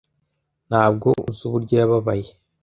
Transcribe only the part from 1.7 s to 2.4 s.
yababaye.